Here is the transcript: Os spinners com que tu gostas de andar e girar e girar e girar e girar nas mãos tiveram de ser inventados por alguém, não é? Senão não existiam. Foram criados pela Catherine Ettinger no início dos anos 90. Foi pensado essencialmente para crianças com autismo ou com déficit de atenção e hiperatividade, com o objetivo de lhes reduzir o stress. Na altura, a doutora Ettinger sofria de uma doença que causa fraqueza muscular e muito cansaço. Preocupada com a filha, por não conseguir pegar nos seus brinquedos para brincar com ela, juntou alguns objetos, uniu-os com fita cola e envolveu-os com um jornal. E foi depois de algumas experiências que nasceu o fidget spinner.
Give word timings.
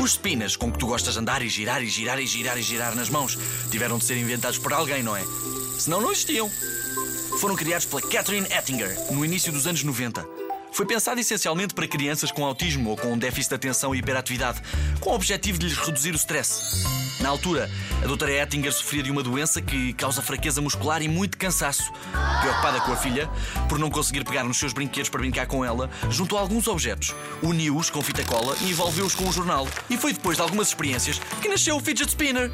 Os 0.00 0.12
spinners 0.12 0.56
com 0.56 0.72
que 0.72 0.78
tu 0.78 0.86
gostas 0.86 1.12
de 1.12 1.20
andar 1.20 1.42
e 1.42 1.48
girar 1.50 1.82
e 1.82 1.86
girar 1.86 2.18
e 2.18 2.26
girar 2.26 2.56
e 2.56 2.62
girar 2.62 2.94
nas 2.94 3.10
mãos 3.10 3.36
tiveram 3.70 3.98
de 3.98 4.04
ser 4.06 4.16
inventados 4.16 4.56
por 4.56 4.72
alguém, 4.72 5.02
não 5.02 5.14
é? 5.14 5.22
Senão 5.78 6.00
não 6.00 6.10
existiam. 6.10 6.50
Foram 7.38 7.54
criados 7.54 7.84
pela 7.84 8.00
Catherine 8.00 8.46
Ettinger 8.50 8.96
no 9.12 9.22
início 9.22 9.52
dos 9.52 9.66
anos 9.66 9.84
90. 9.84 10.39
Foi 10.72 10.86
pensado 10.86 11.20
essencialmente 11.20 11.74
para 11.74 11.86
crianças 11.86 12.30
com 12.30 12.44
autismo 12.44 12.90
ou 12.90 12.96
com 12.96 13.18
déficit 13.18 13.50
de 13.50 13.54
atenção 13.56 13.94
e 13.94 13.98
hiperatividade, 13.98 14.60
com 15.00 15.10
o 15.10 15.14
objetivo 15.14 15.58
de 15.58 15.66
lhes 15.66 15.76
reduzir 15.76 16.12
o 16.12 16.16
stress. 16.16 16.60
Na 17.20 17.28
altura, 17.28 17.70
a 18.02 18.06
doutora 18.06 18.32
Ettinger 18.32 18.72
sofria 18.72 19.02
de 19.02 19.10
uma 19.10 19.22
doença 19.22 19.60
que 19.60 19.92
causa 19.92 20.22
fraqueza 20.22 20.60
muscular 20.60 21.02
e 21.02 21.08
muito 21.08 21.36
cansaço. 21.36 21.92
Preocupada 22.40 22.80
com 22.80 22.92
a 22.92 22.96
filha, 22.96 23.28
por 23.68 23.78
não 23.78 23.90
conseguir 23.90 24.24
pegar 24.24 24.44
nos 24.44 24.58
seus 24.58 24.72
brinquedos 24.72 25.10
para 25.10 25.20
brincar 25.20 25.46
com 25.46 25.64
ela, 25.64 25.90
juntou 26.08 26.38
alguns 26.38 26.66
objetos, 26.66 27.14
uniu-os 27.42 27.90
com 27.90 28.00
fita 28.00 28.24
cola 28.24 28.56
e 28.62 28.70
envolveu-os 28.70 29.14
com 29.14 29.24
um 29.24 29.32
jornal. 29.32 29.68
E 29.90 29.98
foi 29.98 30.12
depois 30.12 30.36
de 30.36 30.42
algumas 30.42 30.68
experiências 30.68 31.18
que 31.42 31.48
nasceu 31.48 31.76
o 31.76 31.80
fidget 31.80 32.08
spinner. 32.08 32.50